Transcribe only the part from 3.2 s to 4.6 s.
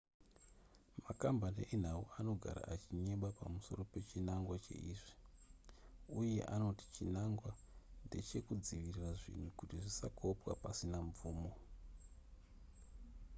pamusoro pechinangwa